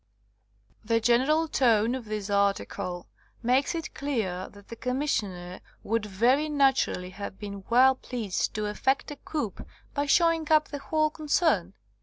The 0.83 0.99
general 0.99 1.47
tone 1.47 1.93
of 1.93 2.05
this 2.05 2.31
article 2.31 3.05
makes 3.43 3.75
it 3.75 3.93
clear 3.93 4.49
that 4.49 4.69
the 4.69 4.75
Commissioner 4.75 5.59
would 5.83 6.07
very 6.07 6.49
naturally 6.49 7.11
have 7.11 7.37
been 7.37 7.65
well 7.69 7.93
pleased 7.93 8.55
to 8.55 8.65
effect 8.65 9.11
a 9.11 9.15
coup 9.17 9.53
by 9.93 10.07
showing 10.07 10.51
up 10.51 10.69
the 10.69 10.79
whole 10.79 11.11
concern. 11.11 11.75